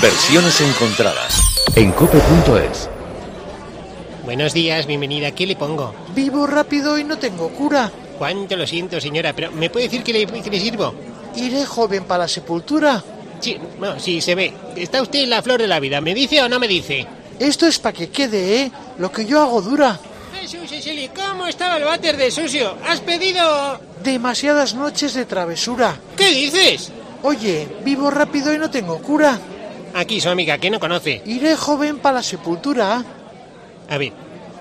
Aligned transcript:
Versiones 0.00 0.60
encontradas 0.60 1.56
en 1.74 1.90
cope.es. 1.90 2.88
Buenos 4.24 4.52
días, 4.52 4.86
bienvenida. 4.86 5.32
¿Qué 5.32 5.44
le 5.44 5.56
pongo? 5.56 5.92
Vivo 6.14 6.46
rápido 6.46 6.98
y 6.98 7.02
no 7.02 7.18
tengo 7.18 7.48
cura. 7.48 7.90
Cuánto 8.16 8.54
lo 8.54 8.64
siento, 8.64 9.00
señora, 9.00 9.32
pero 9.32 9.50
¿me 9.50 9.70
puede 9.70 9.86
decir 9.86 10.04
que 10.04 10.12
le, 10.12 10.26
que 10.26 10.50
le 10.50 10.60
sirvo? 10.60 10.94
Iré 11.34 11.66
joven 11.66 12.04
para 12.04 12.24
la 12.24 12.28
sepultura. 12.28 13.02
Sí, 13.40 13.58
no, 13.80 13.98
sí, 13.98 14.20
se 14.20 14.36
ve. 14.36 14.54
Está 14.76 15.02
usted 15.02 15.24
en 15.24 15.30
la 15.30 15.42
flor 15.42 15.60
de 15.60 15.66
la 15.66 15.80
vida. 15.80 16.00
¿Me 16.00 16.14
dice 16.14 16.42
o 16.42 16.48
no 16.48 16.60
me 16.60 16.68
dice? 16.68 17.04
Esto 17.40 17.66
es 17.66 17.80
para 17.80 17.96
que 17.96 18.08
quede, 18.08 18.60
¿eh? 18.62 18.72
Lo 18.98 19.10
que 19.10 19.26
yo 19.26 19.40
hago 19.42 19.60
dura. 19.62 19.98
Jesús, 20.40 20.68
Cecily, 20.68 21.08
¿cómo 21.08 21.48
estaba 21.48 21.76
el 21.76 21.84
váter 21.84 22.16
de 22.16 22.30
sucio? 22.30 22.76
¿Has 22.86 23.00
pedido...? 23.00 23.80
Demasiadas 24.04 24.74
noches 24.74 25.14
de 25.14 25.24
travesura. 25.24 25.98
¿Qué 26.16 26.30
dices? 26.30 26.92
Oye, 27.24 27.66
vivo 27.84 28.10
rápido 28.10 28.54
y 28.54 28.58
no 28.58 28.70
tengo 28.70 28.98
cura. 28.98 29.40
Aquí 29.94 30.20
su 30.20 30.28
amiga, 30.28 30.58
que 30.58 30.70
no 30.70 30.80
conoce. 30.80 31.22
Iré 31.26 31.56
joven 31.56 31.98
para 31.98 32.16
la 32.16 32.22
sepultura. 32.22 33.04
A 33.88 33.98
ver, 33.98 34.12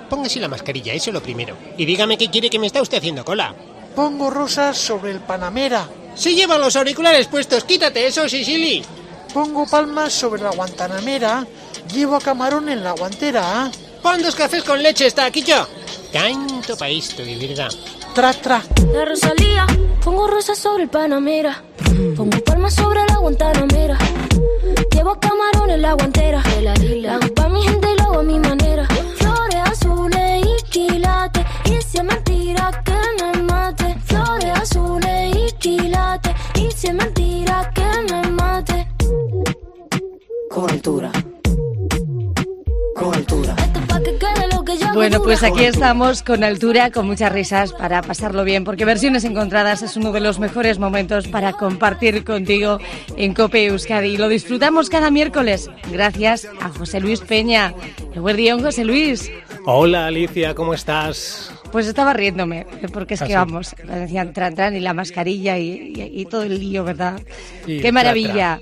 póngase 0.10 0.40
la 0.40 0.48
mascarilla, 0.48 0.94
eso 0.94 1.10
es 1.10 1.14
lo 1.14 1.22
primero. 1.22 1.56
Y 1.78 1.86
dígame 1.86 2.18
qué 2.18 2.30
quiere 2.30 2.50
que 2.50 2.60
me 2.60 2.68
está 2.68 2.82
usted 2.82 2.98
haciendo 2.98 3.26
cola. 3.26 3.54
Pongo 3.96 4.30
rosas 4.30 4.78
sobre 4.78 5.12
el 5.12 5.20
Panamera. 5.20 5.88
Si 6.16 6.36
lleva 6.36 6.58
los 6.58 6.76
auriculares 6.76 7.28
puestos, 7.28 7.64
quítate 7.64 8.08
eso, 8.08 8.28
Sicily. 8.28 8.84
Pongo 9.34 9.68
palmas 9.68 10.14
sobre 10.14 10.42
la 10.42 10.52
Guantanamera. 10.52 11.46
Llevo 11.94 12.16
a 12.16 12.22
camarón 12.22 12.70
en 12.70 12.84
la 12.84 12.92
guantera. 12.92 13.72
Pon 14.02 14.22
dos 14.22 14.36
cafés 14.36 14.64
con 14.64 14.82
leche, 14.82 15.06
está 15.06 15.26
aquí 15.26 15.44
yo. 15.44 15.68
Tanto 16.12 16.78
pa' 16.78 16.90
esto, 16.90 17.24
de 17.24 17.36
verdad. 17.36 17.70
Tra, 18.14 18.34
tra. 18.34 18.64
La 18.94 19.06
Rosalía, 19.06 19.68
pongo 20.04 20.28
rosas 20.28 20.58
sobre 20.58 20.84
el 20.84 20.90
Panamera. 20.90 21.64
Pongo 22.16 22.38
palmas 22.44 22.74
sobre 22.74 23.06
la 23.06 23.18
Guantanamera. 23.18 23.98
Llevo 24.92 25.16
camarón 25.20 25.70
en 25.70 25.82
la 25.82 25.94
guantera. 25.94 26.44
La 26.62 26.74
hago 27.16 27.34
pa' 27.34 27.48
mi 27.50 27.62
gente 27.64 27.88
y 27.94 28.02
lo 28.02 28.20
a 28.20 28.24
mi 28.24 28.40
manera. 28.40 28.88
Flores 29.16 29.62
azules 29.66 30.46
y 30.46 30.64
quilates. 30.70 31.46
Y 31.66 31.82
si 31.82 31.98
es 31.98 32.04
mentira 32.04 32.84
que 32.84 32.98
me 33.20 33.44
mate. 33.44 33.96
Flores 34.06 34.52
azules 34.60 35.36
y 35.36 35.52
quilates. 35.54 36.34
Y 36.56 36.72
si 36.72 36.88
es 36.88 36.94
mentira 36.94 37.72
que 37.74 37.86
me 38.12 38.30
mate. 38.32 38.88
Con 40.50 40.70
altura. 40.70 41.12
Con 42.96 43.14
altura. 43.14 43.56
Bueno, 44.94 45.22
pues 45.22 45.44
aquí 45.44 45.64
estamos 45.64 46.24
con 46.24 46.44
altura, 46.44 46.92
con 46.92 47.06
muchas 47.08 47.32
risas 47.32 47.72
para 47.74 48.02
pasarlo 48.02 48.44
bien, 48.44 48.64
porque 48.64 48.84
Versiones 48.86 49.24
Encontradas 49.24 49.82
es 49.82 49.96
uno 49.96 50.12
de 50.12 50.20
los 50.20 50.40
mejores 50.40 50.78
momentos 50.80 51.28
para 51.28 51.54
compartir 51.54 52.24
contigo 52.24 52.80
en 53.16 53.34
Cope 53.34 53.66
Euskadi. 53.68 54.10
Y 54.16 54.18
lo 54.18 54.28
disfrutamos 54.28 54.90
cada 54.90 55.10
miércoles, 55.12 55.70
gracias 55.92 56.48
a 56.62 56.70
José 56.70 57.00
Luis 57.00 57.22
Peña. 57.22 57.74
Buen 58.16 58.36
día, 58.36 58.58
José 58.60 58.84
Luis. 58.84 59.32
Hola, 59.66 60.08
Alicia, 60.08 60.54
¿cómo 60.54 60.74
estás? 60.74 61.52
Pues 61.72 61.88
estaba 61.88 62.14
riéndome, 62.14 62.66
porque 62.92 63.14
es 63.16 63.22
¿Ah, 63.22 63.26
que 63.26 63.32
sí? 63.34 63.38
vamos, 63.38 63.76
me 63.86 63.96
decían 64.00 64.34
tran 64.34 64.56
tran 64.56 64.76
y 64.76 64.80
la 64.80 64.94
mascarilla 64.94 65.58
y, 65.58 65.94
y- 65.96 66.22
y 66.22 66.26
todo 66.26 66.44
el 66.44 66.60
lío, 66.60 66.84
¿verdad? 66.84 67.20
Y 67.66 67.78
¡Qué 67.78 67.82
tra, 67.84 67.92
maravilla! 67.92 68.60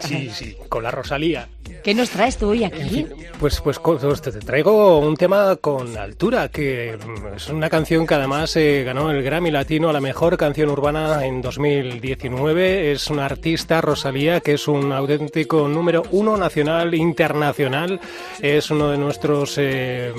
Sí, 0.00 0.30
sí, 0.32 0.56
con 0.68 0.82
la 0.84 0.90
Rosalía. 0.90 1.48
¿Qué 1.82 1.94
nos 1.94 2.10
traes 2.10 2.36
tú 2.36 2.48
hoy 2.48 2.64
aquí? 2.64 3.06
pues, 3.38 3.60
pues 3.60 3.80
te 4.22 4.32
traigo 4.32 4.98
un 4.98 5.16
tema 5.16 5.56
con 5.56 5.96
altura, 5.96 6.48
que 6.48 6.96
mm, 6.96 7.36
es 7.36 7.48
una 7.48 7.70
canción 7.70 8.06
que 8.06 8.14
además 8.14 8.56
eh, 8.56 8.82
ganó 8.84 9.10
el 9.10 9.22
Grammy 9.22 9.50
Latino 9.50 9.88
a 9.88 9.92
la 9.92 10.00
mejor 10.00 10.36
canción 10.36 10.70
urbana 10.70 11.24
en 11.24 11.40
2019. 11.40 12.92
Es 12.92 13.08
una 13.10 13.26
artista, 13.26 13.80
Rosalía, 13.80 14.40
que 14.40 14.54
es 14.54 14.68
un 14.68 14.92
auténtico 14.92 15.68
número 15.68 16.02
uno 16.10 16.36
nacional, 16.36 16.94
internacional. 16.94 18.00
Es 18.40 18.70
uno 18.70 18.90
de 18.90 18.98
nuestros 18.98 19.56
eh, 19.58 20.12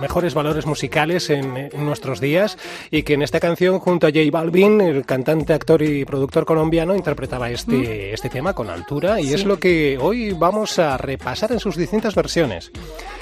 mejores 0.00 0.34
valores 0.34 0.66
musicales 0.66 1.30
en, 1.30 1.56
en 1.56 1.84
nuestros 1.84 2.20
días 2.20 2.58
y 2.90 3.02
que 3.02 3.14
en 3.14 3.22
esta 3.22 3.40
canción, 3.40 3.78
junto 3.78 4.06
a 4.06 4.10
J 4.10 4.20
Balvin, 4.30 4.80
el 4.80 5.04
cantante, 5.04 5.52
actor 5.52 5.82
y 5.82 6.04
productor 6.04 6.44
colombiano, 6.44 6.94
interpretaba 6.94 7.50
este, 7.50 8.12
este 8.12 8.30
tema 8.30 8.54
con 8.54 8.70
altura 8.70 9.20
y 9.20 9.32
es 9.32 9.44
lo 9.44 9.58
que 9.58 9.98
hoy 10.00 10.32
vamos 10.32 10.78
a 10.78 10.96
repasar 11.06 11.52
en 11.52 11.60
sus 11.60 11.76
distintas 11.76 12.14
versiones. 12.14 12.70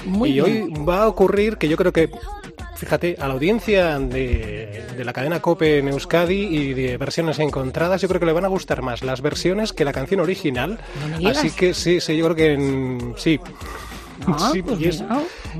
Muy 0.05 0.31
y 0.31 0.33
bien. 0.35 0.45
hoy 0.45 0.85
va 0.85 1.03
a 1.03 1.09
ocurrir 1.09 1.57
que 1.57 1.69
yo 1.69 1.77
creo 1.77 1.93
que, 1.93 2.11
fíjate, 2.77 3.17
a 3.19 3.29
la 3.29 3.35
audiencia 3.35 3.99
de, 3.99 4.85
de 4.97 5.05
la 5.05 5.13
cadena 5.13 5.41
COPE 5.41 5.79
en 5.79 5.89
Euskadi 5.89 6.41
y 6.41 6.75
de 6.75 6.97
versiones 6.97 7.39
encontradas, 7.39 8.01
yo 8.01 8.09
creo 8.09 8.21
que 8.21 8.27
le 8.27 8.33
van 8.33 8.45
a 8.45 8.49
gustar 8.49 8.83
más 8.83 9.03
las 9.03 9.21
versiones 9.21 9.73
que 9.73 9.85
la 9.85 9.93
canción 9.93 10.21
original. 10.21 10.79
No. 11.21 11.29
Así 11.29 11.51
que 11.51 11.75
sí, 11.75 12.01
sí, 12.01 12.17
yo 12.17 12.25
creo 12.25 12.37
que 12.37 12.57
mm, 12.57 13.15
sí. 13.17 13.41
Ah, 14.27 14.51
Sí, 14.53 14.63
pues 14.63 14.81
es- 14.83 15.05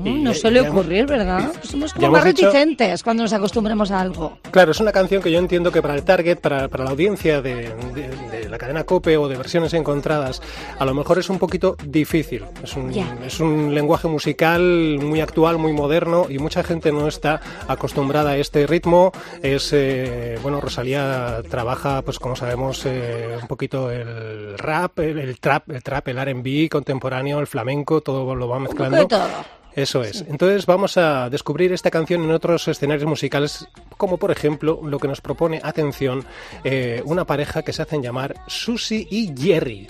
y 0.03 0.09
no 0.23 0.33
suele 0.33 0.61
ocurrir, 0.61 1.05
¿verdad? 1.05 1.51
Somos 1.63 1.93
como 1.93 2.09
más 2.11 2.23
reticentes 2.23 3.03
cuando 3.03 3.23
nos 3.23 3.33
acostumbramos 3.33 3.91
a 3.91 3.99
algo. 4.01 4.37
Claro, 4.51 4.71
es 4.71 4.79
una 4.79 4.91
canción 4.91 5.21
que 5.21 5.31
yo 5.31 5.39
entiendo 5.39 5.71
que 5.71 5.81
para 5.81 5.95
el 5.95 6.03
target, 6.03 6.39
para, 6.39 6.67
para 6.67 6.83
la 6.85 6.91
audiencia 6.91 7.41
de, 7.41 7.73
de- 7.93 8.09
de 8.43 8.49
la 8.49 8.57
cadena 8.57 8.83
COPE 8.83 9.17
o 9.17 9.27
de 9.27 9.35
versiones 9.37 9.73
encontradas, 9.73 10.41
a 10.79 10.85
lo 10.85 10.93
mejor 10.93 11.19
es 11.19 11.29
un 11.29 11.39
poquito 11.39 11.75
difícil. 11.85 12.43
Es 12.63 12.75
un, 12.75 12.91
Ya. 12.91 13.15
es 13.25 13.39
un 13.39 13.73
lenguaje 13.73 14.07
musical 14.07 14.61
muy 15.01 15.21
actual, 15.21 15.57
muy 15.57 15.73
moderno 15.73 16.27
y 16.29 16.39
mucha 16.39 16.63
gente 16.63 16.91
no 16.91 17.07
está 17.07 17.41
acostumbrada 17.67 18.31
a 18.31 18.37
este 18.37 18.65
ritmo. 18.67 19.11
Es, 19.41 19.71
eh, 19.73 20.37
bueno, 20.41 20.61
Rosalía 20.61 21.41
trabaja, 21.49 22.01
pues 22.01 22.19
como 22.19 22.35
sabemos, 22.35 22.83
eh, 22.85 23.37
un 23.41 23.47
poquito 23.47 23.91
el 23.91 24.57
rap, 24.57 24.99
el, 24.99 25.19
el 25.19 25.39
trap, 25.39 25.69
el 25.71 25.83
trap, 25.83 26.07
el 26.09 26.17
R&B 26.17 26.69
contemporáneo, 26.71 27.39
el 27.39 27.47
flamenco, 27.47 28.01
todo 28.01 28.35
lo 28.35 28.47
va 28.53 28.57
Un 28.59 28.65
poco 28.65 28.83
mezclando. 28.83 28.97
de 28.97 29.05
todo. 29.07 29.63
Eso 29.75 30.03
es. 30.03 30.23
Entonces 30.27 30.67
vamos 30.67 30.97
a 30.97 31.29
descubrir 31.31 31.73
esta 31.73 31.89
canción 31.89 32.21
en 32.23 32.31
otros 32.31 32.67
escenarios 32.67 33.07
musicales, 33.09 33.67
como 33.97 34.17
por 34.17 34.29
ejemplo 34.29 34.79
lo 34.83 34.99
que 34.99 35.07
nos 35.07 35.19
propone, 35.19 35.59
atención, 35.63 36.23
eh, 36.63 37.01
una 37.05 37.25
pareja 37.25 37.63
que 37.63 37.73
se 37.73 37.81
hacen 37.81 38.03
llamar 38.03 38.35
Susie 38.47 39.07
y 39.09 39.33
Jerry. 39.35 39.87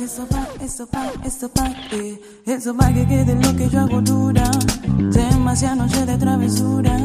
Eso 0.00 0.24
pa, 0.28 0.46
eso 0.62 0.86
pa, 0.86 1.10
eso 1.24 1.48
pa, 1.48 1.66
eh. 1.90 2.20
Eso 2.46 2.76
pa 2.76 2.92
que 2.92 3.04
quede 3.08 3.34
lo 3.34 3.56
que 3.56 3.68
yo 3.68 3.80
hago 3.80 4.00
dura. 4.00 4.48
Demasiada 4.86 5.74
noche 5.74 6.06
de 6.06 6.16
travesura. 6.16 6.96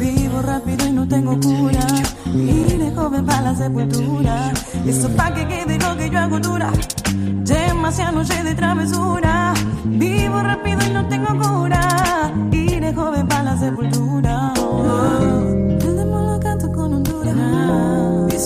Vivo 0.00 0.42
rápido 0.42 0.86
y 0.88 0.92
no 0.92 1.06
tengo 1.06 1.38
cura. 1.38 1.86
Iré 2.34 2.90
joven 2.96 3.24
para 3.24 3.42
la 3.42 3.54
sepultura. 3.54 4.52
Eso 4.84 5.08
pa 5.10 5.32
que 5.32 5.46
quede 5.46 5.78
lo 5.78 5.96
que 5.96 6.10
yo 6.10 6.18
hago 6.18 6.40
dura. 6.40 6.72
Demasiada 7.14 8.10
noche 8.12 8.42
de 8.42 8.54
travesura. 8.56 9.54
Vivo 10.36 10.48
rápido 10.48 10.78
y 10.86 10.90
no 10.90 11.08
tengo 11.08 11.28
cura. 11.28 12.30
Iré 12.52 12.92
joven 12.92 13.26
para 13.26 13.42
la 13.42 13.56
sepultura. 13.56 14.52
Oh, 14.60 14.84
el 15.80 15.96
demonio 15.96 16.38
canto 16.40 16.70
con 16.72 16.92
Honduras. 16.92 18.34
Y 18.34 18.38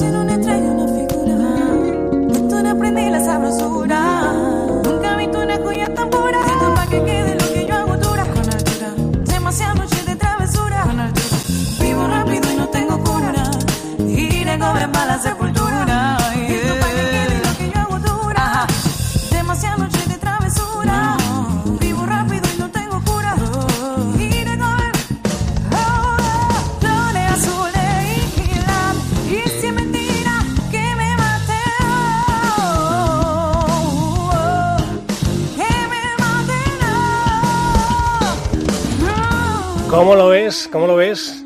¿Cómo 39.90 40.14
lo 40.14 40.28
ves? 40.28 40.68
¿Cómo 40.70 40.86
lo 40.86 40.96
ves? 40.96 41.44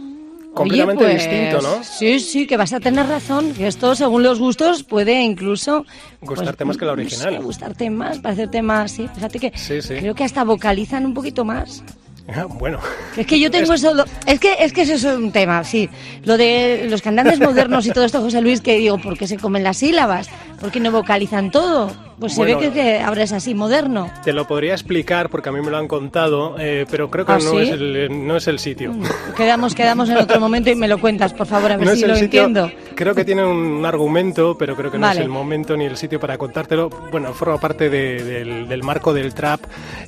Completamente 0.54 1.04
Oye, 1.04 1.14
pues, 1.14 1.28
distinto, 1.28 1.60
¿no? 1.62 1.82
Sí, 1.82 2.20
sí, 2.20 2.46
que 2.46 2.56
vas 2.56 2.72
a 2.72 2.78
tener 2.78 3.06
razón, 3.08 3.52
que 3.54 3.66
esto 3.66 3.94
según 3.96 4.22
los 4.22 4.38
gustos 4.38 4.84
puede 4.84 5.20
incluso... 5.22 5.84
Gustarte 6.20 6.64
más 6.64 6.76
que 6.76 6.84
la 6.84 6.92
original. 6.92 7.34
sé, 7.34 7.38
gustarte 7.40 7.90
más, 7.90 8.18
parecerte 8.20 8.62
más, 8.62 8.92
sí. 8.92 9.08
Fíjate 9.14 9.38
que 9.40 9.52
Sí, 9.56 9.82
sí. 9.82 9.94
creo 9.96 10.14
que 10.14 10.22
hasta 10.22 10.44
vocalizan 10.44 11.06
un 11.06 11.14
poquito 11.14 11.44
más. 11.44 11.82
Ah, 12.28 12.46
Bueno, 12.48 12.78
Es 13.16 13.26
que 13.26 13.40
yo 13.40 13.50
tengo 13.50 13.72
eso... 13.74 13.92
lo- 13.94 14.04
Es 14.26 14.38
que, 14.38 14.54
es 14.60 14.72
que 14.72 14.82
eso 14.82 14.94
es 14.94 15.04
un 15.04 15.32
tema, 15.32 15.64
sí. 15.64 15.88
Lo 16.22 16.36
de 16.36 16.86
los 16.88 17.02
cantantes 17.02 17.40
modernos 17.40 17.84
y 17.86 17.90
todo 17.90 18.04
esto, 18.04 18.20
José 18.20 18.40
Luis, 18.40 18.60
que 18.60 18.76
digo, 18.76 18.98
¿por 18.98 19.18
qué 19.18 19.26
se 19.26 19.38
comen 19.38 19.64
las 19.64 19.78
sílabas? 19.78 20.28
¿Por 20.60 20.70
qué 20.70 20.78
no 20.78 20.92
vocalizan 20.92 21.50
todo? 21.50 21.90
Pues 22.18 22.36
Bueno, 22.36 22.60
se 22.60 22.66
ve 22.68 22.72
que, 22.72 22.80
que 22.80 23.00
ahora 23.00 23.22
es 23.24 23.32
así, 23.32 23.54
moderno. 23.54 24.10
Te 24.22 24.32
lo 24.32 24.46
podría 24.46 24.72
explicar 24.72 25.28
porque 25.30 25.48
a 25.48 25.52
mí 25.52 25.60
me 25.60 25.70
lo 25.70 25.76
han 25.78 25.88
contado, 25.88 26.56
eh, 26.58 26.86
pero 26.90 27.10
creo 27.10 27.26
que 27.26 27.32
¿Ah, 27.32 27.38
no, 27.42 27.50
sí? 27.50 27.56
es 27.58 27.70
el, 27.70 28.26
no 28.26 28.36
es 28.36 28.46
el 28.46 28.58
sitio. 28.58 28.94
Quedamos, 29.36 29.74
quedamos 29.74 30.08
en 30.08 30.18
otro 30.18 30.38
momento 30.40 30.70
y 30.70 30.74
me 30.76 30.86
lo 30.88 30.98
cuentas, 31.00 31.32
por 31.32 31.46
favor, 31.46 31.72
a 31.72 31.76
ver 31.76 31.86
No 31.88 31.94
si 31.94 32.06
lo 32.06 32.14
sitio. 32.14 32.44
entiendo. 32.44 32.70
Creo 32.94 33.14
que 33.14 33.24
tiene 33.24 33.44
un 33.44 33.84
argumento, 33.84 34.56
pero 34.56 34.76
creo 34.76 34.90
que 34.92 34.98
no 34.98 35.06
Vale. 35.06 35.20
es 35.20 35.24
el 35.24 35.30
momento 35.30 35.76
ni 35.76 35.86
el 35.86 35.96
sitio 35.96 36.20
para 36.20 36.38
contártelo. 36.38 36.88
Bueno, 37.10 37.32
forma 37.34 37.58
parte 37.58 37.90
de- 37.90 38.22
del, 38.22 38.68
del 38.68 38.82
marco 38.84 39.12
del 39.12 39.34
trap, 39.34 39.60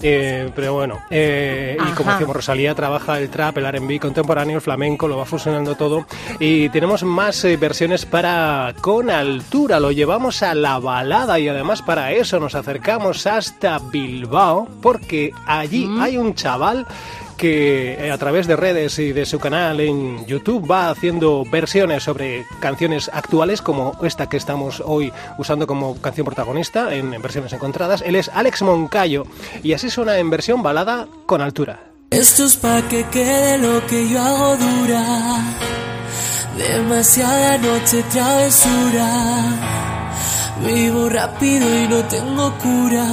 eh, 0.03 0.51
pero 0.55 0.75
bueno. 0.75 1.01
eh, 1.11 1.77
y 1.79 1.93
como 1.93 2.13
decimos, 2.13 2.37
Rosalía 2.37 2.75
trabaja 2.75 3.19
el 3.19 3.29
trap, 3.31 3.59
el 3.59 3.65
R&B 3.67 3.99
contemporáneo, 3.99 4.57
el 4.57 4.63
flamenco, 4.63 5.09
lo 5.09 5.17
va 5.17 5.25
fusionando 5.25 5.75
todo. 5.75 6.07
Y 6.39 6.69
tenemos 6.69 7.03
más 7.03 7.45
eh, 7.45 7.57
versiones 7.57 8.07
para 8.07 8.75
Con 8.81 9.11
Altura. 9.11 9.81
Lo 9.81 9.91
llevamos 9.91 10.43
a 10.43 10.55
la 10.55 10.79
balada 10.79 11.39
y 11.41 11.49
además 11.49 11.83
para 11.83 11.96
eso 11.97 12.39
nos 12.39 12.55
acercamos 12.55 13.27
hasta 13.27 13.79
Bilbao, 13.79 14.69
porque 14.83 15.31
allí 15.47 15.87
Mm. 15.87 16.01
hay 16.01 16.17
un 16.19 16.35
chaval 16.35 16.87
que 17.37 17.95
eh, 18.07 18.11
a 18.11 18.17
través 18.19 18.47
de 18.47 18.57
redes 18.57 18.99
y 18.99 19.13
de 19.13 19.27
su 19.27 19.39
canal 19.39 19.79
en 19.81 20.25
YouTube 20.27 20.71
va 20.71 20.89
haciendo 20.89 21.45
versiones 21.51 22.03
sobre 22.05 22.47
canciones 22.61 23.11
actuales 23.13 23.61
como 23.61 23.93
esta 24.03 24.29
que 24.29 24.39
estamos 24.39 24.83
hoy 24.85 25.13
usando 25.37 25.67
como 25.67 26.01
canción 26.01 26.25
protagonista 26.25 26.95
en, 26.95 27.13
en 27.13 27.21
versiones 27.21 27.53
encontradas. 27.53 28.03
Él 28.07 28.17
es 28.17 28.31
Alex 28.31 28.63
Moncayo 28.63 29.25
y 29.63 29.75
así 29.75 29.91
suena 29.91 30.17
en 30.19 30.31
versión 30.31 30.63
balada 30.63 31.07
con 31.27 31.43
altura. 31.43 31.81
Esto 32.11 32.45
es 32.45 32.57
pa' 32.57 32.83
que 32.89 33.05
quede 33.11 33.59
lo 33.59 33.85
que 33.87 34.09
yo 34.09 34.21
hago 34.23 34.57
dura. 34.57 35.05
Demasiada 36.57 37.59
noche 37.59 38.03
travesura. 38.11 39.76
Vivo 40.65 41.09
rápido 41.09 41.67
y 41.83 41.89
no 41.89 42.03
tengo 42.05 42.53
cura. 42.59 43.07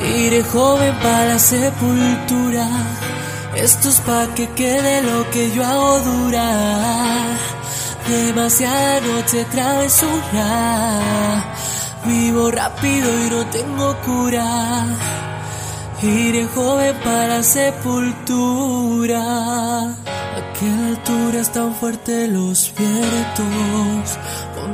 Iré 0.00 0.42
joven 0.44 0.94
para 1.02 1.24
la 1.26 1.38
sepultura. 1.38 2.68
Esto 3.56 3.88
es 3.88 4.00
pa' 4.00 4.26
que 4.34 4.48
quede 4.50 5.02
lo 5.02 5.28
que 5.30 5.50
yo 5.50 5.64
hago 5.64 5.98
dura. 6.00 6.46
Demasiada 8.08 9.00
noche 9.00 9.44
travesura. 9.50 10.44
Vivo 12.04 12.50
rápido 12.50 13.26
y 13.26 13.30
no 13.30 13.44
tengo 13.46 13.96
cura. 14.06 14.86
Iré 16.00 16.46
joven 16.54 16.96
para 17.02 17.42
sepultura. 17.42 19.20
A 19.82 20.52
qué 20.58 20.68
altura 20.90 21.40
están 21.40 21.74
fuertes 21.74 22.30
los 22.30 22.72
vientos. 22.78 24.16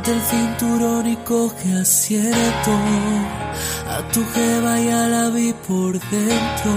El 0.07 0.21
cinturón 0.21 1.07
y 1.07 1.17
coge 1.17 1.81
asiento. 1.81 2.73
A 3.89 4.07
tu 4.13 4.23
jeva 4.35 4.79
ya 4.79 5.09
la 5.09 5.31
vi 5.31 5.55
por 5.67 5.99
dentro. 5.99 6.73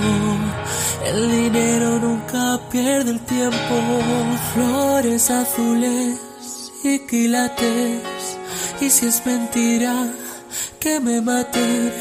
El 1.05 1.29
dinero 1.29 1.99
nunca 1.99 2.57
pierde 2.71 3.11
el 3.11 3.19
tiempo. 3.19 3.75
Flores 4.53 5.29
azules 5.29 6.17
y 6.85 6.99
quilates. 6.99 8.37
Y 8.79 8.89
si 8.89 9.07
es 9.07 9.25
mentira 9.25 9.93
que 10.79 11.01
me 11.01 11.19
maten, 11.19 11.91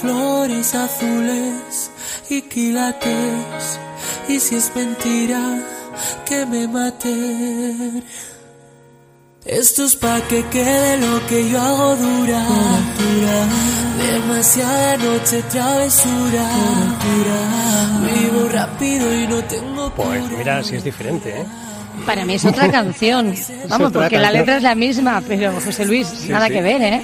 flores 0.00 0.74
azules 0.74 1.92
y 2.28 2.42
quilates. 2.42 3.78
Y 4.26 4.40
si 4.40 4.56
es 4.56 4.74
mentira 4.74 5.40
que 6.26 6.44
me 6.46 6.66
maten. 6.66 8.02
Esto 9.44 9.84
es 9.84 9.94
pa' 9.96 10.22
que 10.22 10.42
quede 10.46 10.96
lo 10.96 11.26
que 11.26 11.50
yo 11.50 11.60
hago 11.60 11.96
dura. 11.96 12.40
dura. 12.98 13.46
Demasiada 13.98 14.96
noche 14.96 15.42
travesura. 15.50 16.48
dura. 17.04 18.00
Vivo 18.06 18.48
rápido 18.48 19.14
y 19.14 19.26
no 19.26 19.44
tengo 19.44 19.90
Pues 19.94 20.30
mira, 20.30 20.62
si 20.62 20.76
es 20.76 20.84
diferente, 20.84 21.40
¿eh? 21.40 21.46
Para 22.06 22.24
mí 22.24 22.34
es 22.34 22.44
otra 22.44 22.70
canción. 22.70 23.34
Vamos, 23.68 23.88
otra 23.88 24.02
porque 24.02 24.18
la 24.18 24.30
letra 24.30 24.56
es 24.58 24.62
la 24.62 24.74
misma, 24.74 25.22
pero 25.26 25.52
José 25.60 25.86
Luis, 25.86 26.28
nada 26.28 26.46
sí. 26.48 26.52
que 26.52 26.62
ver, 26.62 26.82
¿eh? 26.82 27.02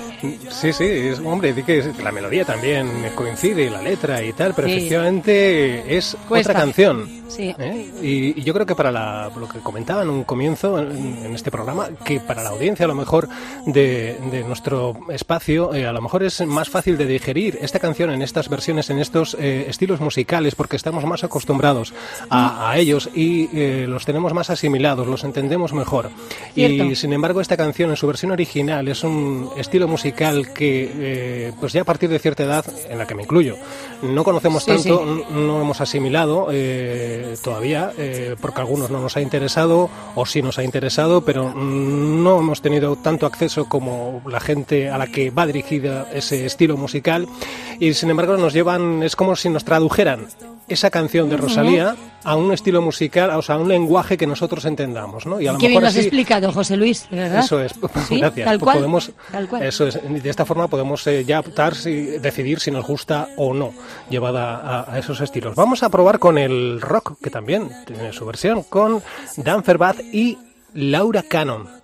Sí, 0.51 0.73
sí, 0.73 0.85
es, 0.85 1.19
hombre, 1.21 1.53
di 1.55 1.63
que 1.63 1.83
la 2.03 2.13
melodía 2.13 2.45
también 2.45 2.89
coincide, 3.15 3.71
la 3.71 3.81
letra 3.81 4.23
y 4.23 4.33
tal, 4.35 4.53
pero 4.55 4.69
Sí. 4.69 4.75
efectivamente 4.75 5.97
es 5.97 6.17
Cuesta. 6.29 6.51
otra 6.53 6.61
canción. 6.63 7.09
Sí. 7.29 7.55
¿eh? 7.59 7.89
Y, 8.03 8.41
y 8.41 8.43
yo 8.43 8.53
creo 8.53 8.67
que 8.67 8.75
para 8.75 8.91
la- 8.91 9.31
lo 9.39 9.49
que 9.49 9.61
comentaba 9.61 10.03
en 10.03 10.11
un 10.11 10.25
comienzo 10.25 10.79
en, 10.79 10.91
en 11.25 11.35
este 11.35 11.51
programa, 11.51 11.89
que 12.05 12.19
para 12.21 12.43
la 12.43 12.51
audiencia 12.51 12.85
a 12.85 12.89
lo 12.89 12.95
mejor 12.97 13.29
de, 13.67 14.19
de 14.31 14.43
nuestro 14.45 14.97
espacio, 15.11 15.73
eh, 15.75 15.87
a 15.87 15.93
lo 15.93 16.03
mejor 16.03 16.23
es 16.25 16.45
más 16.45 16.69
fácil 16.69 16.99
de 16.99 17.07
digerir 17.07 17.59
esta 17.63 17.79
canción 17.79 18.11
en 18.11 18.21
estas 18.23 18.49
versiones, 18.49 18.91
en 18.91 18.99
estos 18.99 19.37
eh, 19.39 19.67
estilos 19.69 20.01
musicales, 20.01 20.55
porque 20.57 20.77
estamos 20.77 21.05
más 21.05 21.23
acostumbrados 21.25 21.95
a, 22.29 22.71
a 22.71 22.79
ellos 22.79 23.09
y 23.15 23.49
eh, 23.57 23.87
los 23.89 24.05
tenemos 24.05 24.35
más 24.35 24.51
asimilados, 24.51 24.80
los 24.81 25.25
entendemos 25.25 25.73
mejor. 25.73 26.11
Y 26.55 26.94
sin 26.97 27.12
embargo, 27.12 27.41
esta 27.41 27.56
canción 27.56 27.91
en 27.91 27.97
su 27.97 28.06
versión 28.06 28.32
original 28.32 28.88
es 28.88 29.05
un 29.05 29.50
estilo 29.56 29.88
musical 29.88 30.53
que, 30.53 30.91
eh, 30.94 31.53
pues 31.61 31.73
ya 31.73 31.82
a 31.82 31.85
partir 31.85 32.09
de 32.11 32.19
cierta 32.19 32.43
edad, 32.43 32.65
en 32.88 32.99
la 32.99 33.06
que 33.06 33.15
me 33.15 33.23
incluyo, 33.23 33.56
no 34.03 34.25
conocemos 34.25 34.65
Sí, 34.65 34.71
tanto, 34.71 35.05
sí. 35.05 35.35
no 35.35 35.61
hemos 35.61 35.81
asimilado 35.81 36.49
eh, 36.50 37.37
todavía, 37.43 37.93
eh, 37.97 38.37
porque 38.41 38.61
a 38.61 38.65
algunos 38.65 38.91
no 38.91 39.00
nos 39.00 39.17
ha 39.17 39.21
interesado 39.21 39.88
o 40.15 40.27
sí 40.27 40.43
nos 40.43 40.59
ha 40.59 40.65
interesado, 40.65 41.23
pero 41.23 41.55
no 41.55 42.38
hemos 42.38 42.61
tenido 42.61 42.97
tanto 42.97 43.27
acceso 43.27 43.69
como 43.69 44.23
la 44.27 44.41
gente 44.41 44.91
a 44.91 44.99
la 44.99 45.06
que 45.06 45.31
va 45.31 45.47
dirigida 45.47 46.09
ese 46.12 46.47
estilo 46.47 46.77
musical 46.77 47.27
y 47.79 47.94
sin 47.94 48.11
embargo 48.11 48.37
nos 48.37 48.53
llevan, 48.53 49.03
es 49.03 49.17
como 49.17 49.37
si 49.37 49.49
nos 49.49 49.65
tradujeran 49.65 50.27
esa 50.70 50.90
canción 50.90 51.28
de 51.28 51.37
Rosalía 51.37 51.96
a 52.25 52.37
un 52.37 52.52
estilo 52.52 52.81
musical, 52.82 53.31
o 53.31 53.43
sea, 53.43 53.56
a 53.56 53.58
un 53.58 53.69
lenguaje 53.69 54.17
que 54.17 54.26
nosotros 54.26 54.64
entendamos, 54.64 55.26
¿no? 55.26 55.40
Y 55.40 55.46
a 55.46 55.52
lo 55.52 55.58
Qué 55.58 55.67
bien 55.69 55.72
mejor 55.72 55.82
lo 55.82 55.88
has 55.88 55.96
explicado, 55.96 56.52
José 56.52 56.76
Luis, 56.76 57.08
de 57.11 57.17
verdad. 57.17 57.40
eso 57.40 57.61
es, 57.61 57.72
Sí, 58.08 58.19
gracias. 58.19 58.44
Tal 58.46 58.58
Pues 58.58 58.64
cual. 58.64 58.76
Podemos, 58.78 59.12
tal 59.32 59.49
cual. 59.49 59.62
Eso 59.62 59.87
es, 59.87 59.99
de 60.02 60.31
esta 60.31 60.44
forma 60.46 60.69
podemos 60.69 61.06
eh, 61.06 61.25
ya 61.25 61.40
optar 61.40 61.75
si 61.75 61.93
decidir 62.19 62.61
si 62.61 62.70
nos 62.70 62.87
gusta 62.87 63.28
o 63.37 63.52
no 63.55 63.72
llevada 64.08 64.56
a, 64.56 64.94
a 64.94 64.99
esos 64.99 65.20
estilos. 65.20 65.55
Vamos 65.55 65.82
a 65.82 65.88
probar 65.88 66.19
con 66.19 66.38
el 66.38 66.81
rock, 66.81 67.19
que 67.22 67.31
también 67.31 67.70
tiene 67.87 68.12
su 68.12 68.25
versión, 68.26 68.62
con 68.64 69.02
Dan 69.37 69.64
Ferbad 69.64 69.96
y 70.12 70.38
Laura 70.75 71.22
Cannon. 71.22 71.80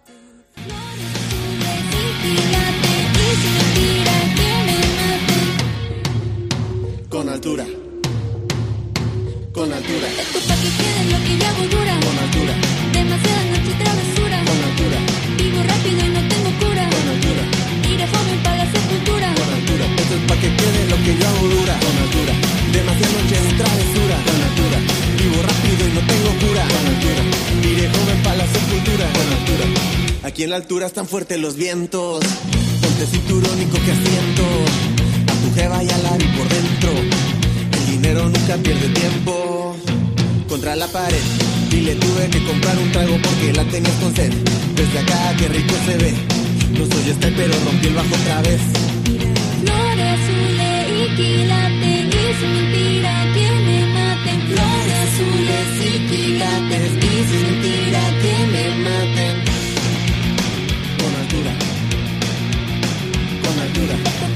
Aquí 30.36 30.43
en 30.43 30.50
la 30.50 30.56
altura 30.56 30.84
están 30.84 31.08
fuertes 31.08 31.40
los 31.40 31.56
vientos. 31.56 32.22
Ponte 32.82 33.06
cinturón 33.06 33.58
y 33.58 33.64
coge 33.72 33.90
asiento. 33.90 34.43
A 35.32 35.34
tu 35.40 35.55
jeva 35.58 35.82
ya 35.82 35.96
la 35.96 36.14
vi 36.19 36.26
por 36.26 36.46
dentro. 36.46 36.90
El 37.72 37.86
dinero 37.86 38.28
nunca 38.28 38.58
pierde 38.58 38.86
tiempo. 38.90 39.74
Contra 40.46 40.76
la 40.76 40.88
pared. 40.88 41.22
Y 41.72 41.76
le 41.76 41.94
tuve 41.94 42.28
que 42.28 42.44
comprar 42.44 42.76
un 42.76 42.93
trago 42.93 43.16
porque 43.22 43.55
la 43.55 43.64
tenías 43.64 43.94
con 43.94 44.14
sed. 44.14 44.31
Desde 44.74 44.98
acá, 44.98 45.34
qué 45.38 45.48
rico 45.48 45.74
se 45.86 45.96
ve. 45.96 46.12
No 46.72 46.84
soy 46.84 47.10
este, 47.12 47.28
pero 47.32 47.55
rompí 47.64 47.86
el 47.86 47.94
bajo 47.94 48.14
otra 48.14 48.43
vez. 48.43 48.60
Flores 49.62 50.20
azules 50.20 50.84
y. 50.90 51.22
Y 51.22 52.19
es 52.28 52.40
mentira 52.43 53.24
que 53.32 53.50
me 53.64 53.86
maten. 53.86 54.40
Flores 54.52 54.98
azules 55.08 55.66
y 55.81 55.98
quilates. 56.10 56.93
Y 56.93 57.20
es 57.20 57.31
mentira 57.40 58.02
que 58.20 58.34
me 58.52 58.64
maten. 58.84 59.56
Con 63.76 64.35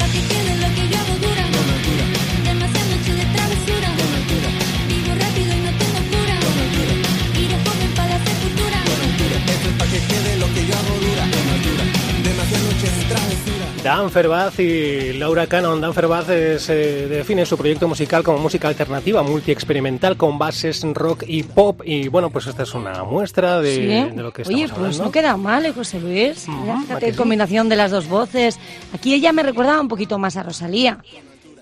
Dan 13.90 14.09
Ferbaz 14.09 14.56
y 14.61 15.14
Laura 15.14 15.49
Cannon. 15.49 15.80
Dan 15.80 15.92
Ferbaz 15.92 16.26
se 16.26 17.09
define 17.09 17.44
su 17.44 17.56
proyecto 17.59 17.88
musical 17.88 18.23
como 18.23 18.38
música 18.38 18.68
alternativa, 18.68 19.20
multi-experimental, 19.25 20.16
con 20.16 20.38
bases 20.38 20.85
rock 20.94 21.25
y 21.26 21.42
pop. 21.42 21.80
Y 21.85 22.06
bueno, 22.06 22.30
pues 22.30 22.47
esta 22.47 22.62
es 22.62 22.73
una 22.75 23.02
muestra 23.02 23.61
de, 23.61 23.75
Sí. 23.75 24.14
de 24.16 24.23
lo 24.23 24.32
que 24.32 24.42
estamos 24.42 24.61
Oye, 24.61 24.68
pues 24.68 24.78
hablando. 24.78 25.04
no 25.06 25.11
queda 25.11 25.37
mal, 25.37 25.66
¿eh, 25.66 25.73
José 25.73 25.99
Luis. 25.99 26.47
Ujú, 26.47 26.61
Mira, 26.61 26.75
¿a 26.78 26.80
fíjate, 26.82 27.06
que 27.06 27.11
sí? 27.12 27.18
combinación 27.18 27.68
de 27.68 27.75
las 27.75 27.90
dos 27.90 28.06
voces. 28.06 28.61
Aquí 28.94 29.12
ella 29.12 29.32
me 29.32 29.42
recordaba 29.42 29.80
un 29.80 29.88
poquito 29.88 30.20
más 30.20 30.37
a 30.37 30.44
Rosalía. 30.44 30.99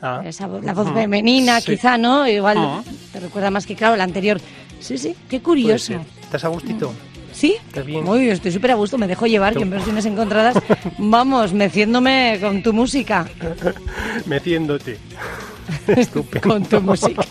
Ah. 0.02 0.20
Esa 0.22 0.46
la 0.48 0.74
voz 0.74 0.92
femenina, 0.92 1.62
Sí. 1.62 1.72
quizá, 1.72 1.96
¿no? 1.96 2.28
Igual 2.28 2.82
te 3.10 3.20
recuerda 3.20 3.50
más 3.50 3.64
que, 3.64 3.74
claro, 3.74 3.96
la 3.96 4.04
anterior. 4.04 4.38
Sí, 4.80 4.98
sí, 4.98 5.16
qué 5.30 5.40
curioso. 5.40 5.94
¿Estás 6.20 6.44
a 6.44 6.48
gustito? 6.48 6.92
¿Sí? 7.38 7.54
Bien. 7.86 8.02
Muy, 8.02 8.30
estoy 8.30 8.50
súper 8.50 8.72
a 8.72 8.74
gusto, 8.74 8.98
me 8.98 9.06
dejo 9.06 9.28
llevar, 9.28 9.54
que 9.54 9.62
en 9.62 9.70
versiones 9.70 10.04
encontradas, 10.06 10.60
vamos, 10.98 11.52
meciéndome 11.52 12.36
con 12.40 12.64
tu 12.64 12.72
música. 12.72 13.28
Meciéndote. 14.26 14.98
Con 16.42 16.64
tu 16.64 16.80
música. 16.80 17.22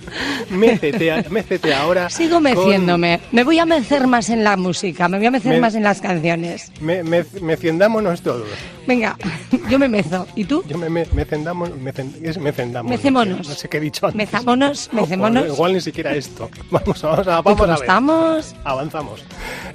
Mécete, 0.50 1.24
mécete 1.30 1.74
ahora. 1.74 2.10
Sigo 2.10 2.40
meciéndome. 2.40 3.20
Me 3.32 3.44
voy 3.44 3.58
a 3.58 3.66
mecer 3.66 4.06
más 4.06 4.28
en 4.30 4.44
la 4.44 4.56
música, 4.56 5.08
me 5.08 5.18
voy 5.18 5.26
a 5.26 5.30
mecer 5.30 5.52
Me- 5.54 5.60
más 5.60 5.74
en 5.74 5.82
las 5.82 6.00
canciones. 6.00 6.70
Con- 6.76 6.86
Me, 6.86 7.02
me, 7.02 7.24
meciendámonos 7.40 8.22
todos. 8.22 8.46
Venga, 8.86 9.16
yo 9.70 9.78
me 9.78 9.88
mezo. 9.88 10.26
¿Y 10.36 10.44
tú? 10.44 10.62
Yo 10.68 10.76
me, 10.78 10.88
me, 10.90 11.06
mecendamos, 11.12 11.70
mecen- 11.70 12.14
es 12.22 12.38
mecendamos. 12.38 12.90
Mecémonos. 12.90 13.48
No 13.48 13.54
sé 13.54 13.68
qué 13.68 13.78
he 13.78 13.80
dicho 13.80 14.06
antes. 14.06 14.16
Mezámonos, 14.16 14.90
o 14.92 14.96
mecémonos. 14.96 15.46
Igual 15.46 15.74
ni 15.74 15.80
siquiera 15.80 16.14
esto. 16.14 16.50
Vamos, 16.70 17.00
vamos 17.02 17.26
a, 17.28 17.38
¿Y 17.38 17.42
vamos 17.42 17.60
a 17.60 17.66
ver. 17.66 17.74
estamos? 17.80 18.54
Avanzamos. 18.64 19.24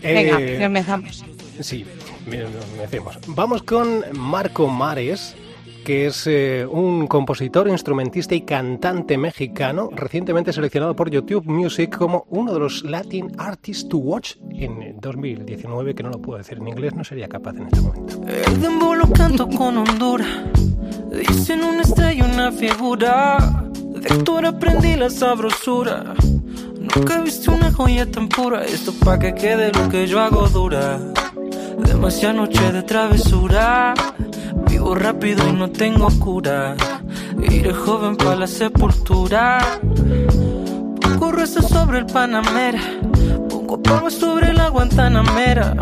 Venga, 0.01 0.39
Eh, 0.39 0.57
nos 0.59 0.69
mezamos. 0.71 1.25
Sí, 1.59 1.85
me- 2.25 2.45
me 2.77 2.83
hacemos. 2.85 3.17
Vamos 3.27 3.63
con 3.63 4.03
Marco 4.13 4.67
Mares, 4.67 5.35
que 5.83 6.07
es 6.07 6.27
eh, 6.27 6.65
un 6.69 7.07
compositor, 7.07 7.67
instrumentista 7.67 8.35
y 8.35 8.41
cantante 8.41 9.17
mexicano, 9.17 9.89
recientemente 9.91 10.53
seleccionado 10.53 10.95
por 10.95 11.09
YouTube 11.09 11.45
Music 11.45 11.97
como 11.97 12.25
uno 12.29 12.53
de 12.53 12.59
los 12.59 12.83
Latin 12.83 13.31
Artists 13.37 13.89
to 13.89 13.97
Watch 13.97 14.35
en 14.51 14.99
2019, 14.99 15.95
que 15.95 16.03
no 16.03 16.09
lo 16.09 16.21
puedo 16.21 16.37
decir 16.37 16.57
en 16.57 16.67
inglés, 16.67 16.93
no 16.93 17.03
sería 17.03 17.27
capaz 17.27 17.55
en 17.55 17.63
este 17.63 17.81
momento. 17.81 18.21
El 18.27 18.61
dembow 18.61 18.93
lo 18.95 19.09
canto 19.11 19.47
con 19.49 19.77
Honduras. 19.77 20.27
Dicen 21.11 21.63
una 21.63 21.81
estrella, 21.81 22.25
una 22.25 22.51
figura. 22.51 23.37
De 23.73 24.07
actor 24.13 24.45
aprendí 24.45 24.95
la 24.95 25.09
sabrosura. 25.09 26.13
Nunca 26.79 27.19
he 27.19 27.23
visto 27.23 27.51
una 27.51 27.71
joya 27.71 28.09
tan 28.09 28.29
pura. 28.29 28.63
Esto 28.63 28.93
pa' 28.93 29.19
que 29.19 29.33
quede 29.33 29.71
lo 29.71 29.89
que 29.89 30.07
yo 30.07 30.19
hago 30.19 30.47
dura. 30.47 30.99
Demasiada 31.85 32.33
noche 32.33 32.71
de 32.71 32.83
travesura. 32.83 33.93
Rápido 34.95 35.47
y 35.47 35.53
no 35.53 35.69
tengo 35.69 36.09
cura. 36.19 36.75
Iré 37.41 37.73
joven 37.73 38.15
para 38.15 38.35
la 38.35 38.47
sepultura. 38.47 39.79
Pongo 41.01 41.31
rezo 41.31 41.61
sobre 41.61 41.99
el 41.99 42.05
Panamera. 42.05 42.81
Pongo 43.49 43.81
palmas 43.81 44.13
sobre 44.13 44.53
la 44.53 44.69
Guantanamera. 44.69 45.73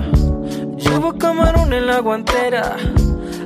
Llevo 0.77 1.17
camarón 1.17 1.73
en 1.73 1.87
la 1.87 1.99
guantera. 1.99 2.75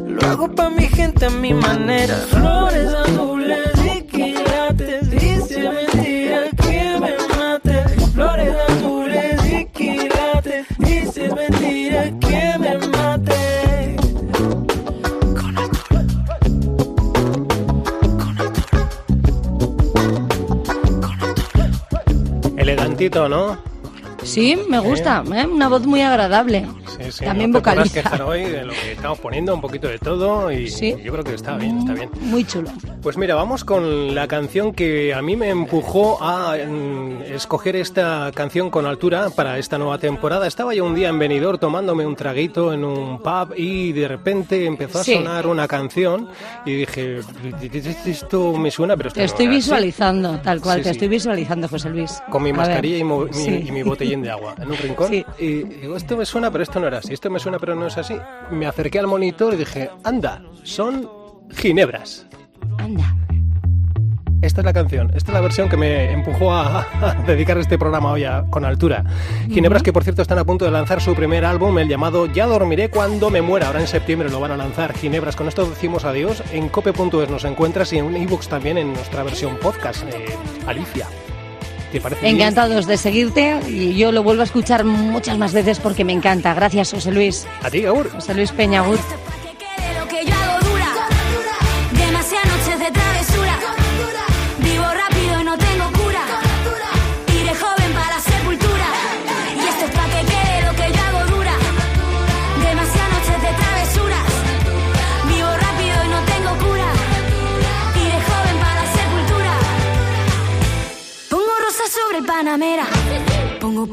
Lo 0.05 0.21
hago 0.27 0.53
pa' 0.53 0.69
mi 0.69 0.87
gente 0.87 1.27
a 1.27 1.29
mi 1.29 1.53
manera. 1.53 2.15
Flores 2.29 2.93
azules 2.93 3.71
y 3.80 3.80
Sí, 24.23 24.57
me 24.69 24.79
gusta, 24.79 25.23
¿eh? 25.33 25.45
una 25.45 25.67
voz 25.67 25.85
muy 25.85 26.01
agradable. 26.01 26.67
Sí, 27.11 27.19
sí, 27.19 27.25
También 27.25 27.51
no 27.51 27.59
vocaliza. 27.59 27.93
quejar 28.01 28.21
hoy 28.23 28.43
de 28.45 28.63
lo 28.63 28.73
que 28.73 28.91
estamos 28.93 29.19
poniendo, 29.19 29.53
un 29.53 29.61
poquito 29.61 29.87
de 29.87 29.99
todo 29.99 30.51
y 30.51 30.67
Sí. 30.69 30.95
yo 31.03 31.11
creo 31.11 31.23
que 31.23 31.33
está 31.35 31.57
bien, 31.57 31.77
está 31.79 31.93
bien. 31.93 32.09
Muy 32.21 32.43
chulo. 32.45 32.69
Pues 33.01 33.17
mira, 33.17 33.35
vamos 33.35 33.63
con 33.63 34.15
la 34.15 34.27
canción 34.27 34.73
que 34.73 35.13
a 35.13 35.21
mí 35.21 35.35
me 35.35 35.49
empujó 35.49 36.17
a 36.23 36.55
mm, 36.55 37.23
escoger 37.33 37.75
esta 37.75 38.31
canción 38.33 38.69
con 38.69 38.85
altura 38.85 39.29
para 39.35 39.57
esta 39.57 39.77
nueva 39.77 39.97
temporada. 39.97 40.47
Estaba 40.47 40.73
yo 40.73 40.85
un 40.85 40.95
día 40.95 41.09
en 41.09 41.19
Benidorm 41.19 41.57
tomándome 41.59 42.05
un 42.05 42.15
traguito 42.15 42.73
en 42.73 42.83
un 42.85 43.19
pub 43.19 43.53
y 43.57 43.91
de 43.91 44.07
repente 44.07 44.65
empezó 44.65 44.99
a 44.99 45.03
sonar 45.03 45.47
una 45.47 45.67
canción 45.67 46.29
y 46.65 46.73
dije, 46.77 47.19
esto 48.05 48.53
me 48.53 48.71
suena, 48.71 48.95
pero 48.97 49.11
Te 49.11 49.23
estoy 49.23 49.45
era 49.45 49.51
así". 49.53 49.57
visualizando, 49.57 50.39
tal 50.39 50.61
cual, 50.61 50.81
te 50.81 50.91
estoy 50.91 51.07
visualizando, 51.07 51.67
José 51.67 51.89
Luis. 51.89 52.21
Con 52.29 52.43
mi 52.43 52.53
mascarilla 52.53 52.97
y, 52.97 53.03
mi, 53.71 53.83
botellín 53.83 54.21
de 54.21 54.31
agua 54.31 54.55
en 54.59 54.69
un 54.69 54.77
rincón. 54.77 55.11
Y 55.39 55.63
digo, 55.63 55.95
esto 55.97 56.17
me 56.17 56.25
suena, 56.25 56.51
pero 56.51 56.63
esto 56.63 56.79
no 56.79 56.87
era 56.87 57.00
así. 57.01 57.13
Esto 57.13 57.29
me 57.29 57.39
suena, 57.39 57.59
pero 57.59 57.75
no 57.75 57.85
es 57.87 57.97
así. 57.97 58.15
Me 58.51 58.65
acerqué 58.65 58.99
al 58.99 59.07
monitor 59.07 59.53
y 59.53 59.57
dije, 59.57 59.89
anda, 60.03 60.41
son 60.63 61.07
ginebras. 61.51 62.25
Anda. 62.77 63.15
Esta 64.41 64.61
es 64.61 64.65
la 64.65 64.73
canción, 64.73 65.11
esta 65.13 65.29
es 65.31 65.33
la 65.35 65.41
versión 65.41 65.69
que 65.69 65.77
me 65.77 66.11
empujó 66.13 66.51
a, 66.51 66.79
a 66.99 67.13
dedicar 67.27 67.59
este 67.59 67.77
programa 67.77 68.11
hoy 68.11 68.23
a- 68.23 68.43
con 68.49 68.65
altura. 68.65 69.03
Ginebras 69.51 69.83
que 69.83 69.93
por 69.93 70.03
cierto 70.03 70.23
están 70.23 70.39
a 70.39 70.43
punto 70.45 70.65
de 70.65 70.71
lanzar 70.71 70.99
su 70.99 71.13
primer 71.13 71.45
álbum, 71.45 71.77
el 71.77 71.87
llamado 71.87 72.25
Ya 72.25 72.47
dormiré 72.47 72.89
cuando 72.89 73.29
me 73.29 73.43
muera. 73.43 73.67
Ahora 73.67 73.81
en 73.81 73.87
septiembre 73.87 74.31
lo 74.31 74.39
van 74.39 74.49
a 74.49 74.57
lanzar. 74.57 74.93
Ginebras, 74.93 75.35
con 75.35 75.47
esto 75.47 75.65
decimos 75.69 76.05
adiós. 76.05 76.41
En 76.53 76.69
cope.es 76.69 77.29
nos 77.29 77.43
encuentras 77.45 77.93
y 77.93 77.99
en 77.99 78.15
ebooks 78.15 78.47
también 78.49 78.79
en 78.79 78.93
nuestra 78.93 79.21
versión 79.21 79.57
podcast. 79.57 80.03
Eh, 80.11 80.25
Alicia, 80.65 81.05
¿te 81.91 82.01
parece 82.01 82.21
bien? 82.21 82.35
Encantados 82.35 82.87
de 82.87 82.97
seguirte 82.97 83.59
y 83.67 83.95
yo 83.95 84.11
lo 84.11 84.23
vuelvo 84.23 84.41
a 84.41 84.45
escuchar 84.45 84.83
muchas 84.83 85.37
más 85.37 85.53
veces 85.53 85.79
porque 85.79 86.03
me 86.03 86.13
encanta. 86.13 86.53
Gracias, 86.53 86.91
José 86.91 87.11
Luis. 87.11 87.47
A 87.61 87.69
ti, 87.69 87.81
Gaur. 87.81 88.09
José 88.11 88.33
Luis 88.33 88.51
Peñagut. 88.51 88.99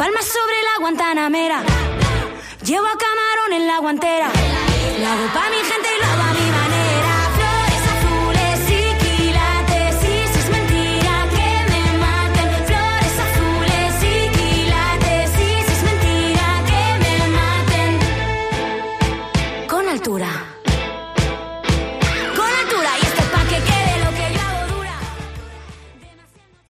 Palmas 0.08 0.24
sobre 0.26 0.62
la 0.62 0.80
Guantanamera. 0.80 1.62
Llevo 2.64 2.86
a 2.86 2.96
camarón 2.96 3.52
en 3.52 3.66
la 3.66 3.78
guantera. 3.78 4.30
La 5.00 5.12
hago 5.12 5.26
pa' 5.34 5.50
mi 5.50 5.56
gente 5.56 5.88